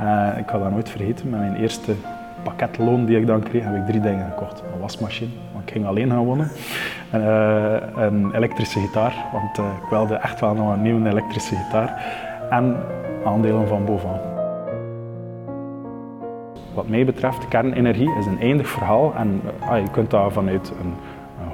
Uh, 0.00 0.38
ik 0.38 0.48
ga 0.48 0.58
dat 0.58 0.70
nooit 0.70 0.88
vergeten, 0.88 1.30
met 1.30 1.40
mijn 1.40 1.56
eerste 1.56 1.94
pakketloon 2.42 3.04
die 3.04 3.18
ik 3.18 3.26
dan 3.26 3.42
kreeg, 3.42 3.64
heb 3.64 3.76
ik 3.76 3.86
drie 3.86 4.00
dingen 4.00 4.26
gekocht. 4.30 4.62
Een 4.74 4.80
wasmachine, 4.80 5.30
want 5.52 5.64
ik 5.64 5.72
ging 5.72 5.86
alleen 5.86 6.10
gaan 6.10 6.24
wonen. 6.24 6.50
En, 7.10 7.20
uh, 7.20 8.04
een 8.04 8.34
elektrische 8.34 8.80
gitaar, 8.80 9.14
want 9.32 9.58
uh, 9.58 9.64
ik 9.82 9.88
wilde 9.90 10.14
echt 10.14 10.40
wel 10.40 10.54
nog 10.54 10.72
een 10.72 10.82
nieuwe 10.82 11.08
elektrische 11.08 11.56
gitaar. 11.56 12.04
En 12.50 12.76
aandelen 13.24 13.68
van 13.68 13.84
Bovan. 13.84 14.18
Wat 16.74 16.88
mij 16.88 17.04
betreft, 17.04 17.48
kernenergie 17.48 18.18
is 18.18 18.26
een 18.26 18.40
eindig 18.40 18.68
verhaal 18.68 19.14
en 19.14 19.40
ah, 19.58 19.78
je 19.78 19.90
kunt 19.90 20.10
dat 20.10 20.32
vanuit 20.32 20.72
een, 20.80 20.92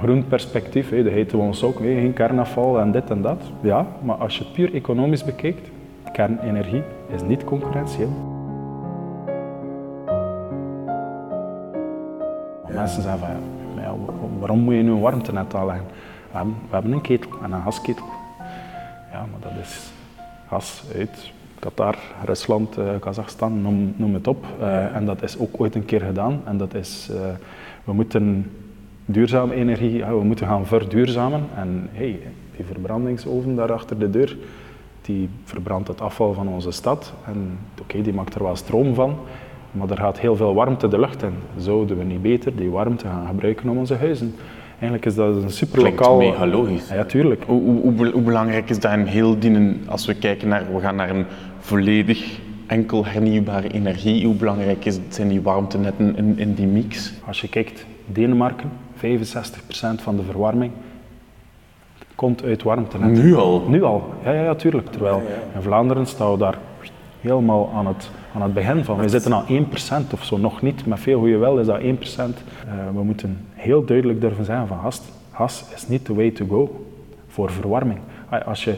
groen 0.01 0.27
perspectief, 0.27 0.89
hè, 0.89 1.03
dat 1.03 1.31
we 1.31 1.37
ons 1.37 1.63
ook, 1.63 1.77
geen 1.77 2.13
kernafval 2.13 2.79
en 2.79 2.91
dit 2.91 3.09
en 3.09 3.21
dat. 3.21 3.41
Ja, 3.61 3.85
maar 4.01 4.15
als 4.15 4.37
je 4.37 4.43
het 4.43 4.53
puur 4.53 4.73
economisch 4.73 5.23
bekijkt, 5.23 5.69
kernenergie 6.11 6.83
is 7.13 7.21
niet 7.21 7.43
concurrentieel. 7.43 8.29
Mensen 12.73 13.01
zeggen 13.01 13.19
van, 13.19 13.29
ja, 13.81 13.93
waarom 14.39 14.59
moet 14.59 14.73
je 14.73 14.81
nu 14.81 14.91
een 14.91 14.99
warmtenet 14.99 15.55
aanleggen? 15.55 15.85
We 16.31 16.37
hebben, 16.37 16.55
we 16.69 16.73
hebben 16.73 16.91
een 16.91 17.01
ketel 17.01 17.29
en 17.43 17.51
een 17.51 17.61
gasketel. 17.61 18.05
Ja, 19.11 19.25
maar 19.31 19.39
dat 19.39 19.51
is 19.61 19.91
gas 20.47 20.83
uit 20.95 21.31
Qatar, 21.59 21.97
Rusland, 22.25 22.77
uh, 22.77 22.89
Kazachstan, 22.99 23.61
noem, 23.61 23.93
noem, 23.95 24.13
het 24.13 24.27
op. 24.27 24.45
Uh, 24.59 24.95
en 24.95 25.05
dat 25.05 25.23
is 25.23 25.39
ook 25.39 25.59
ooit 25.59 25.75
een 25.75 25.85
keer 25.85 26.01
gedaan. 26.01 26.41
En 26.45 26.57
dat 26.57 26.73
is, 26.73 27.09
uh, 27.11 27.17
we 27.83 27.93
moeten 27.93 28.51
duurzame 29.05 29.53
energie, 29.53 30.05
we 30.05 30.23
moeten 30.23 30.47
gaan 30.47 30.65
verduurzamen. 30.65 31.43
En 31.55 31.89
hey, 31.91 32.19
die 32.55 32.65
verbrandingsoven 32.65 33.55
daar 33.55 33.71
achter 33.71 33.99
de 33.99 34.09
deur, 34.09 34.37
die 35.01 35.29
verbrandt 35.43 35.87
het 35.87 36.01
afval 36.01 36.33
van 36.33 36.47
onze 36.47 36.71
stad. 36.71 37.13
En 37.25 37.57
oké, 37.71 37.81
okay, 37.81 38.01
die 38.01 38.13
maakt 38.13 38.35
er 38.35 38.43
wel 38.43 38.55
stroom 38.55 38.93
van. 38.93 39.15
Maar 39.71 39.89
er 39.89 39.97
gaat 39.97 40.19
heel 40.19 40.35
veel 40.35 40.53
warmte 40.53 40.87
de 40.87 40.99
lucht 40.99 41.23
in. 41.23 41.33
Zouden 41.57 41.97
we 41.97 42.03
niet 42.03 42.21
beter 42.21 42.55
die 42.55 42.69
warmte 42.69 43.05
gaan 43.05 43.27
gebruiken 43.27 43.69
om 43.69 43.77
onze 43.77 43.95
huizen? 43.95 44.35
Eigenlijk 44.71 45.05
is 45.05 45.15
dat 45.15 45.35
een 45.35 45.49
super 45.49 45.81
lokaal. 45.81 46.17
Klinkt 46.17 46.39
mega 46.39 46.51
logisch. 46.51 46.89
Ja, 46.89 47.03
tuurlijk. 47.03 47.43
Hoe, 47.43 47.61
hoe, 47.61 48.11
hoe, 48.11 48.21
belangrijk 48.21 48.69
is 48.69 48.79
dat 48.79 48.91
in 48.91 49.05
heel 49.05 49.39
dienen, 49.39 49.81
als 49.87 50.05
we 50.05 50.13
kijken 50.13 50.47
naar, 50.47 50.73
we 50.73 50.79
gaan 50.79 50.95
naar 50.95 51.09
een 51.09 51.25
volledig 51.59 52.39
enkel 52.67 53.05
hernieuwbare 53.05 53.69
energie, 53.69 54.25
hoe 54.25 54.35
belangrijk 54.35 54.85
is, 54.85 54.99
zijn 55.09 55.27
die 55.27 55.41
warmtenetten 55.41 56.17
in, 56.17 56.37
in 56.37 56.53
die 56.53 56.67
mix? 56.67 57.13
Als 57.27 57.41
je 57.41 57.49
kijkt, 57.49 57.85
Denemarken, 58.05 58.69
65% 58.97 58.99
van 59.95 60.15
de 60.15 60.23
verwarming 60.23 60.71
komt 62.15 62.43
uit 62.43 62.63
warmtenetten. 62.63 63.23
Nu 63.23 63.35
al? 63.35 63.63
Nu 63.67 63.83
al, 63.83 64.13
ja, 64.23 64.31
ja, 64.31 64.43
ja 64.43 64.55
tuurlijk. 64.55 64.91
Terwijl 64.91 65.21
in 65.55 65.61
Vlaanderen 65.61 66.05
staan 66.05 66.31
we 66.31 66.37
daar 66.37 66.57
helemaal 67.21 67.71
aan 67.75 67.87
het, 67.87 68.09
aan 68.35 68.41
het 68.41 68.53
begin 68.53 68.83
van. 68.83 68.97
We 68.97 69.09
zitten 69.09 69.33
al 69.33 69.43
1% 69.49 70.13
of 70.13 70.23
zo, 70.23 70.37
nog 70.37 70.61
niet. 70.61 70.85
Met 70.85 70.99
veel 70.99 71.19
goede 71.19 71.37
wel 71.37 71.59
is 71.59 71.65
dat 71.65 71.79
1%. 71.79 71.83
Uh, 71.85 71.93
we 72.93 73.03
moeten 73.03 73.47
heel 73.53 73.85
duidelijk 73.85 74.21
durven 74.21 74.45
zijn 74.45 74.67
van 74.67 74.79
gas, 74.79 75.01
gas 75.31 75.65
is 75.75 75.87
niet 75.87 76.05
the 76.05 76.15
way 76.15 76.31
to 76.31 76.45
go 76.45 76.85
voor 77.27 77.51
verwarming. 77.51 77.99
Als 78.45 78.63
je, 78.63 78.75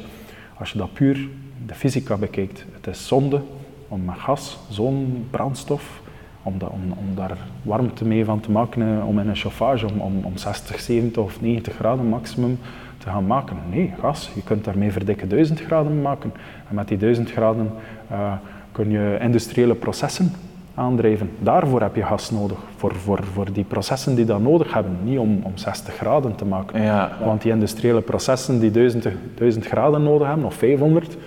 als 0.58 0.72
je 0.72 0.78
dat 0.78 0.94
puur 0.94 1.28
de 1.66 1.74
fysica 1.74 2.18
bekijkt, 2.18 2.66
het 2.76 2.88
is 2.88 3.08
zonde 3.08 3.42
om 3.88 4.06
met 4.06 4.18
gas, 4.18 4.58
zo'n 4.70 5.28
brandstof, 5.30 6.02
om, 6.44 6.58
dat, 6.58 6.70
om, 6.70 6.82
om, 6.98 7.16
daar 7.16 7.38
warmte 7.62 8.06
mee 8.06 8.26
van 8.26 8.40
te 8.40 8.52
maken, 8.52 9.04
om 9.04 9.20
in 9.20 9.28
een 9.28 9.36
chauffage 9.36 9.86
om, 9.86 10.00
om, 10.00 10.20
om 10.24 10.38
60, 10.38 10.80
70 10.80 11.24
of 11.24 11.42
90 11.42 11.74
graden 11.74 12.06
maximum 12.06 12.60
te 12.98 13.10
gaan 13.10 13.28
maken. 13.28 13.58
Nee, 13.70 13.94
gas, 14.00 14.32
je 14.36 14.44
kunt 14.44 14.64
daarmee 14.64 14.92
verdikke 14.92 15.28
1000 15.28 15.60
graden 15.60 16.02
maken. 16.02 16.34
En 16.70 16.76
met 16.76 16.88
die 16.88 16.98
1000 16.98 17.32
graden 17.32 17.72
uh, 18.12 18.34
kun 18.72 18.90
je 18.92 19.18
industriële 19.22 19.76
processen 19.76 20.32
aandrijven. 20.76 21.30
Daarvoor 21.40 21.82
heb 21.82 21.96
je 21.96 22.04
gas 22.04 22.32
nodig, 22.32 22.58
voor, 22.76 22.96
voor, 22.96 23.24
voor 23.24 23.54
die 23.54 23.64
processen 23.64 24.16
die 24.16 24.26
dat 24.26 24.40
nodig 24.40 24.74
hebben, 24.74 24.98
niet 25.04 25.20
om, 25.20 25.40
om 25.44 25.58
60 25.58 25.96
graden 25.96 26.36
te 26.36 26.46
maken. 26.46 26.82
Ja. 26.82 27.12
Want 27.26 27.42
die 27.42 27.52
industriële 27.52 28.02
processen 28.02 28.60
die 28.60 28.72
1000, 28.72 29.08
1000 29.36 29.66
graden 29.66 30.04
nodig 30.04 30.28
hebben, 30.28 30.46
of 30.46 30.54
500, 30.54 31.18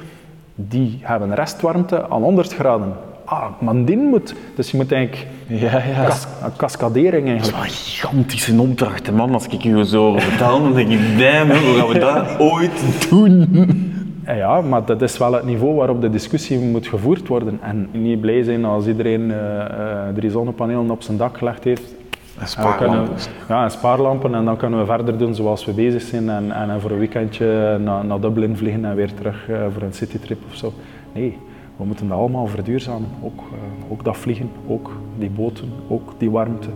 die 0.54 0.98
hebben 1.02 1.34
restwarmte 1.34 2.08
aan 2.08 2.22
100 2.22 2.54
graden. 2.54 2.92
Ah, 3.26 3.46
maar 3.60 3.84
die 3.84 3.96
moet. 3.96 4.34
Dus 4.54 4.70
je 4.70 4.76
moet 4.76 4.92
eigenlijk 4.92 5.26
ja, 5.46 5.82
ja. 5.84 6.04
Kas 6.04 6.26
cascadering 6.56 7.28
eigenlijk. 7.28 7.56
Dat 7.56 7.66
is 7.66 8.02
wel 8.02 8.10
een 8.10 8.18
gigantische 8.18 8.60
opdracht, 8.60 9.12
man. 9.12 9.32
Als 9.32 9.46
ik 9.46 9.62
je 9.62 9.86
zo 9.86 10.18
vertel, 10.18 10.62
dan 10.62 10.74
denk 10.74 10.88
ik, 10.88 11.18
damn, 11.18 11.50
hoe 11.50 11.74
gaan 11.76 11.88
we 11.88 11.98
dat 11.98 12.38
ooit 12.38 13.08
doen? 13.10 13.94
Ja, 14.26 14.60
maar 14.60 14.84
dat 14.84 15.02
is 15.02 15.18
wel 15.18 15.32
het 15.32 15.44
niveau 15.44 15.74
waarop 15.74 16.00
de 16.00 16.10
discussie 16.10 16.58
moet 16.58 16.86
gevoerd 16.86 17.28
worden. 17.28 17.58
En 17.62 17.88
niet 17.92 18.20
blij 18.20 18.42
zijn 18.42 18.64
als 18.64 18.86
iedereen 18.86 19.20
uh, 19.20 19.36
uh, 19.36 20.08
drie 20.14 20.30
zonnepanelen 20.30 20.90
op 20.90 21.02
zijn 21.02 21.16
dak 21.16 21.38
gelegd 21.38 21.64
heeft. 21.64 21.94
En 22.38 22.48
spaarlampen. 22.48 23.14
ja, 23.48 23.64
en 23.64 23.70
spaarlampen. 23.70 24.34
En 24.34 24.44
dan 24.44 24.56
kunnen 24.56 24.78
we 24.78 24.86
verder 24.86 25.18
doen 25.18 25.34
zoals 25.34 25.64
we 25.64 25.72
bezig 25.72 26.02
zijn. 26.02 26.30
En, 26.30 26.52
en 26.52 26.80
voor 26.80 26.90
een 26.90 26.98
weekendje 26.98 27.78
naar, 27.84 28.04
naar 28.04 28.20
Dublin 28.20 28.56
vliegen 28.56 28.84
en 28.84 28.94
weer 28.94 29.14
terug 29.14 29.48
uh, 29.48 29.56
voor 29.72 29.82
een 29.82 29.92
citytrip 29.92 30.38
of 30.50 30.56
zo. 30.56 30.72
Nee, 31.12 31.38
we 31.76 31.84
moeten 31.84 32.08
dat 32.08 32.18
allemaal 32.18 32.46
verduurzamen. 32.46 33.08
Ook, 33.22 33.42
ook 33.88 34.04
dat 34.04 34.16
vliegen, 34.16 34.50
ook 34.66 34.90
die 35.18 35.30
boten, 35.30 35.72
ook 35.88 36.14
die 36.18 36.30
warmte. 36.30 36.68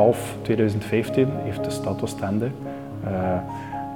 half 0.00 0.36
2015 0.42 1.28
heeft 1.42 1.64
de 1.64 1.70
stad 1.70 2.02
Oostende 2.02 2.50
uh, 3.04 3.38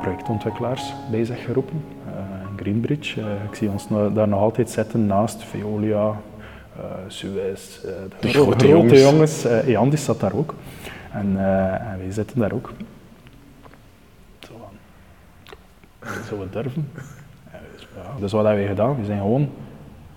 projectontwikkelaars 0.00 0.94
bij 1.10 1.24
zich 1.24 1.44
geroepen. 1.44 1.84
Uh, 2.06 2.12
Greenbridge, 2.56 3.20
uh, 3.20 3.26
ik 3.48 3.54
zie 3.54 3.70
ons 3.70 3.86
daar 4.14 4.28
nog 4.28 4.40
altijd 4.40 4.70
zitten 4.70 5.06
naast 5.06 5.44
Veolia, 5.44 6.20
Suez, 7.06 7.80
de, 7.80 8.08
de 8.20 8.28
grote, 8.28 8.66
grote 8.66 8.68
jongens. 8.68 9.42
jongens. 9.42 9.66
Jan 9.66 9.88
die 9.88 9.98
zat 9.98 10.20
daar 10.20 10.34
ook. 10.34 10.54
En, 11.12 11.26
en 11.80 11.98
wij 11.98 12.10
zitten 12.10 12.38
daar 12.38 12.52
ook. 12.52 12.72
Zo 14.38 14.52
van, 14.58 14.76
zullen 16.24 16.44
we 16.44 16.50
durven? 16.50 16.88
Dus, 17.72 17.86
ja, 17.94 18.36
wat 18.36 18.46
hebben 18.46 18.54
wij 18.54 18.66
gedaan? 18.66 18.96
We 18.96 19.04
zijn 19.04 19.18
gewoon 19.18 19.48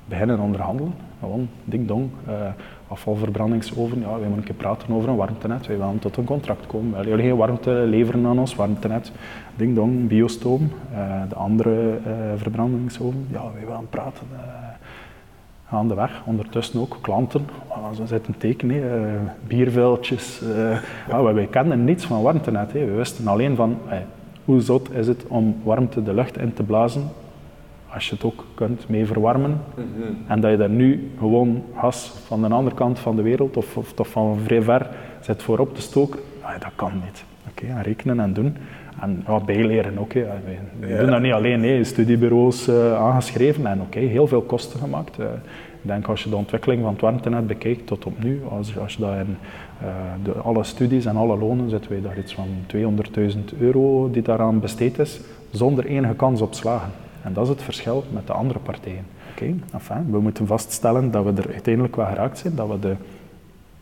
beginnen 0.05 0.39
onderhandelen. 0.39 0.93
Gewoon 1.19 1.49
ding 1.65 1.87
dong 1.87 2.09
afvalverbrandingsoven, 2.87 3.99
ja, 3.99 4.07
wij 4.07 4.17
moeten 4.17 4.37
een 4.37 4.43
keer 4.43 4.53
praten 4.53 4.93
over 4.93 5.09
een 5.09 5.15
warmtenet. 5.15 5.67
Wij 5.67 5.77
willen 5.77 5.99
tot 5.99 6.17
een 6.17 6.23
contract 6.25 6.67
komen. 6.67 7.03
Willen 7.03 7.25
geen 7.25 7.35
warmte 7.35 7.71
leveren 7.71 8.25
aan 8.25 8.39
ons 8.39 8.55
warmtenet. 8.55 9.11
Ding 9.55 9.75
dong, 9.75 10.07
biostoom. 10.07 10.71
Uh, 10.91 11.21
de 11.29 11.35
andere 11.35 11.97
uh, 12.07 12.13
verbrandingsoven, 12.35 13.27
ja, 13.31 13.41
wij 13.53 13.65
willen 13.65 13.89
praten. 13.89 14.27
Aan 15.69 15.87
de 15.87 15.93
weg, 15.93 16.21
ondertussen 16.25 16.79
ook 16.79 16.97
klanten. 17.01 17.47
Ze 17.95 18.07
zitten 18.07 18.37
tekenen, 18.37 18.77
uh, 18.77 19.11
bierveldjes. 19.47 20.41
ja, 21.09 21.23
wij, 21.23 21.33
wij 21.33 21.47
kenden 21.47 21.83
niets 21.83 22.05
van 22.05 22.21
warmtenet. 22.21 22.71
We 22.71 22.85
wisten 22.91 23.27
alleen 23.27 23.55
van 23.55 23.77
hoe 24.47 24.61
zot 24.61 24.91
is 24.91 25.07
het 25.07 25.25
om 25.27 25.55
warmte 25.63 26.03
de 26.03 26.13
lucht 26.13 26.37
in 26.37 26.53
te 26.53 26.63
blazen 26.63 27.09
als 27.93 28.09
je 28.09 28.15
het 28.15 28.23
ook 28.23 28.45
kunt 28.53 28.89
mee 28.89 29.05
verwarmen 29.05 29.51
mm 29.51 29.83
-hmm. 29.95 30.17
en 30.27 30.41
dat 30.41 30.51
je 30.51 30.57
daar 30.57 30.69
nu 30.69 31.11
gewoon 31.19 31.63
gas 31.75 32.11
van 32.25 32.41
de 32.41 32.47
andere 32.47 32.75
kant 32.75 32.99
van 32.99 33.15
de 33.15 33.21
wereld 33.21 33.57
of, 33.57 33.77
of 33.77 33.93
toch 33.93 34.07
van 34.07 34.39
vrij 34.43 34.61
ver 34.61 34.87
zit 35.21 35.43
voorop 35.43 35.75
te 35.75 35.81
stoken, 35.81 36.19
ah, 36.41 36.51
dat 36.59 36.71
kan 36.75 36.91
niet. 37.05 37.23
Oké, 37.49 37.65
okay, 37.65 37.81
rekenen 37.81 38.19
en 38.19 38.33
doen. 38.33 38.57
En 39.01 39.23
ja, 39.27 39.39
bijleren 39.39 39.97
ook. 39.97 40.13
Hè. 40.13 40.25
We, 40.79 40.87
ja. 40.87 40.99
doen 40.99 41.09
dat 41.09 41.21
niet 41.21 41.33
alleen, 41.33 41.63
hè. 41.63 41.83
studiebureaus 41.83 42.67
uh, 42.67 42.93
aangeschreven 42.93 43.65
en 43.65 43.81
oké, 43.81 43.97
okay, 43.97 44.09
heel 44.09 44.27
veel 44.27 44.41
kosten 44.41 44.79
gemaakt. 44.79 45.19
Uh, 45.19 45.25
ik 45.87 45.93
denk 45.93 46.07
als 46.07 46.23
je 46.23 46.29
de 46.29 46.35
ontwikkeling 46.35 46.81
van 46.81 46.91
het 46.91 47.01
warmtenet 47.01 47.47
bekijkt 47.47 47.87
tot 47.87 48.05
op 48.05 48.23
nu, 48.23 48.41
als, 48.49 48.77
als 48.77 48.93
je 48.93 49.01
dat 49.01 49.13
in 49.13 49.37
uh, 49.83 49.87
de, 50.23 50.31
alle 50.31 50.63
studies 50.63 51.05
en 51.05 51.15
alle 51.15 51.37
lonen 51.37 51.69
zitten 51.69 51.91
wij 51.91 52.01
daar 52.01 52.17
iets 52.17 52.33
van 52.33 52.47
200.000 52.75 53.57
euro 53.59 54.11
die 54.11 54.21
daaraan 54.21 54.59
besteed 54.59 54.99
is, 54.99 55.19
zonder 55.51 55.85
enige 55.85 56.13
kans 56.13 56.41
op 56.41 56.53
slagen. 56.53 56.91
En 57.23 57.33
dat 57.33 57.43
is 57.43 57.49
het 57.49 57.61
verschil 57.61 58.03
met 58.11 58.27
de 58.27 58.33
andere 58.33 58.59
partijen. 58.59 59.05
Oké, 59.31 59.53
enfin, 59.73 60.11
we 60.11 60.19
moeten 60.19 60.47
vaststellen 60.47 61.11
dat 61.11 61.23
we 61.23 61.41
er 61.41 61.51
uiteindelijk 61.51 61.95
wel 61.95 62.05
geraakt 62.05 62.37
zijn, 62.37 62.55
dat 62.55 62.67
we 62.67 62.79
de 62.79 62.95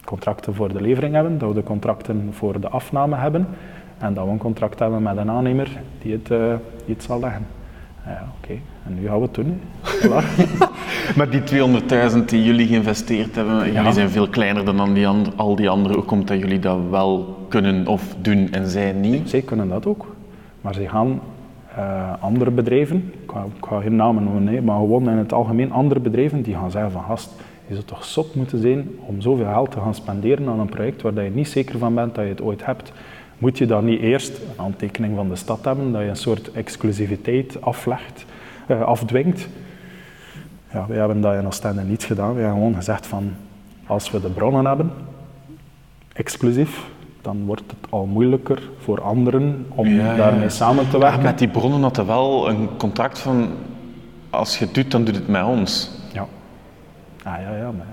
contracten 0.04 0.56
voor 0.56 0.74
de 0.74 0.82
levering 0.82 1.14
hebben, 1.14 1.38
dat 1.38 1.50
we 1.50 1.56
de 1.56 1.64
contracten 1.64 2.30
voor 2.32 2.60
de 2.60 2.70
afname 2.70 3.16
hebben 3.16 3.48
en 3.98 4.14
dat 4.14 4.26
we 4.26 4.32
een 4.32 4.38
contract 4.38 4.80
hebben 4.80 5.04
met 5.04 5.18
een 5.18 5.30
aannemer 5.30 5.70
die 6.02 6.12
het, 6.12 6.28
het 6.86 7.04
zal 7.04 7.20
leggen. 7.20 7.46
Oké. 8.42 8.60
En 8.86 8.94
nu 9.00 9.08
gaan 9.08 9.20
we 9.20 9.26
het 9.26 9.34
doen. 9.34 9.62
Maar 11.16 11.30
die 11.30 11.42
200.000 11.42 12.26
die 12.26 12.44
jullie 12.44 12.68
geïnvesteerd 12.68 13.36
hebben, 13.36 13.56
ja. 13.56 13.74
jullie 13.74 13.94
zijn 13.94 14.10
veel 14.10 14.30
kleiner 14.30 14.66
dan 14.66 14.94
die 14.94 15.08
al 15.36 15.56
die 15.56 15.70
anderen. 15.70 15.98
Hoe 15.98 16.06
komt 16.06 16.28
dat 16.28 16.40
jullie 16.40 16.60
dat 16.60 16.80
wel 16.90 17.46
kunnen 17.50 17.88
of 17.88 18.16
doen 18.22 18.48
en 18.52 18.68
zij 18.70 18.92
niet? 18.92 19.30
Zij 19.30 19.42
kunnen 19.42 19.70
dat 19.70 19.86
ook. 19.86 20.16
Maar 20.62 20.74
zij 20.74 20.88
gaan 20.88 21.22
uh, 21.78 22.14
andere 22.20 22.52
bedrijven, 22.52 23.12
ik 23.24 23.32
ga, 23.32 23.46
ik 23.58 23.66
ga 23.66 23.80
geen 23.80 23.96
namen 23.96 24.24
noemen, 24.24 24.44
nee, 24.44 24.62
maar 24.62 24.78
gewoon 24.78 25.10
in 25.10 25.18
het 25.18 25.34
algemeen 25.34 25.72
andere 25.72 26.00
bedrijven 26.00 26.42
die 26.42 26.56
gaan 26.56 26.72
zeggen 26.72 26.92
van 26.92 27.04
gast, 27.04 27.30
je 27.68 27.74
zou 27.74 27.86
toch 27.86 28.04
zot 28.04 28.36
moeten 28.36 28.62
zijn 28.62 28.90
om 29.06 29.22
zoveel 29.22 29.46
geld 29.46 29.72
te 29.72 29.80
gaan 29.80 29.96
spenderen 29.96 30.48
aan 30.48 30.60
een 30.60 30.70
project 30.70 31.02
waar 31.02 31.24
je 31.24 31.30
niet 31.30 31.48
zeker 31.48 31.80
van 31.80 31.94
bent 31.94 32.16
dat 32.16 32.24
je 32.24 32.30
het 32.30 32.42
ooit 32.42 32.66
hebt. 32.66 32.92
moet 33.38 33.58
je 33.58 33.66
dan 33.66 33.86
niet 33.86 34.02
eerst 34.02 34.38
een 34.38 34.56
handtekening 34.56 35.16
van 35.16 35.30
de 35.30 35.36
stad 35.36 35.66
hebben, 35.66 35.92
dat 35.92 36.02
je 36.02 36.08
een 36.08 36.16
soort 36.16 36.52
exclusiviteit 36.52 37.62
aflegt, 37.62 38.26
uh, 38.68 38.82
afdwingt. 38.82 39.48
Ja, 40.76 40.86
wij 40.88 40.98
hebben 40.98 41.22
dat 41.22 41.34
in 41.34 41.46
Oostende 41.46 41.82
niet 41.82 42.04
gedaan. 42.04 42.34
We 42.34 42.42
hebben 42.42 42.58
gewoon 42.58 42.76
gezegd 42.76 43.08
van, 43.08 43.34
als 43.88 44.12
we 44.12 44.22
de 44.22 44.30
bronnen 44.30 44.66
hebben, 44.66 44.92
exclusief, 46.14 46.86
dan 47.22 47.46
wordt 47.46 47.64
het 47.68 47.92
al 47.92 48.06
moeilijker 48.06 48.70
voor 48.80 49.02
anderen 49.02 49.66
om 49.70 49.98
daarmee 49.98 50.50
samen 50.50 50.90
te 50.90 50.98
werken. 50.98 51.22
met 51.22 51.40
die 51.40 51.48
bronnen 51.48 51.82
had 51.82 51.98
er 51.98 52.06
wel 52.06 52.50
een 52.50 52.70
contract 52.78 53.20
van, 53.20 53.48
als 54.30 54.60
je 54.60 54.66
het 54.66 54.74
doet, 54.74 54.92
dan 54.92 55.04
doet 55.04 55.16
het 55.16 55.28
met 55.28 55.44
ons. 55.44 55.92
Ja. 56.14 56.26
Ah 57.24 57.42
ja, 57.42 57.56
ja. 57.58 57.72
Maar, 57.72 57.88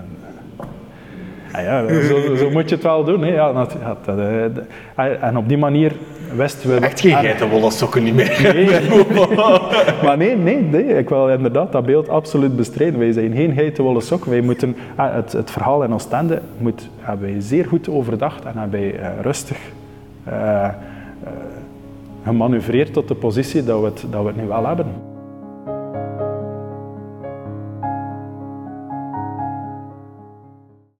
ah, 1.52 1.62
ja 1.62 2.02
zo, 2.02 2.36
zo, 2.36 2.50
moet 2.50 2.68
je 2.68 2.74
het 2.74 2.84
wel 2.84 3.04
doen. 3.04 3.22
Hè. 3.22 3.28
Ja, 3.28 3.52
dat, 3.52 3.76
dat, 4.04 4.18
eh, 4.18 4.44
ah, 4.94 5.22
en 5.22 5.36
op 5.36 5.48
die 5.48 5.58
manier 5.58 5.92
we... 6.36 6.78
Echt 6.80 7.00
geen 7.00 7.16
geitenwolle 7.16 7.70
sokken 7.70 8.02
niet 8.02 8.14
meer. 8.14 8.50
Nee. 8.54 8.66
maar 10.04 10.16
nee, 10.16 10.36
nee, 10.36 10.56
nee, 10.56 10.84
ik 10.84 11.08
wil 11.08 11.28
inderdaad 11.28 11.72
dat 11.72 11.86
beeld 11.86 12.08
absoluut 12.08 12.56
bestrijden. 12.56 12.98
Wij 12.98 13.12
zijn 13.12 13.32
geen 13.32 13.54
geitenwolle 13.54 14.00
sok. 14.00 14.24
Wij 14.24 14.40
moeten, 14.40 14.76
ah, 14.96 15.14
het, 15.14 15.32
het 15.32 15.50
verhaal 15.50 15.82
in 15.84 15.94
Oostende 15.94 16.40
moet, 16.58 16.88
hebben 17.00 17.32
wij 17.32 17.40
zeer 17.40 17.64
goed 17.64 17.88
overdacht 17.88 18.44
en 18.44 18.58
hebben 18.58 18.80
wij 18.80 19.00
uh, 19.00 19.08
rustig 19.20 19.58
uh, 20.28 20.34
uh, 20.34 20.68
gemanoeuvreerd 22.24 22.92
tot 22.92 23.08
de 23.08 23.14
positie 23.14 23.64
dat 23.64 23.80
we, 23.80 23.86
het, 23.86 24.04
dat 24.10 24.20
we 24.22 24.26
het 24.26 24.36
nu 24.36 24.46
wel 24.46 24.66
hebben. 24.66 24.86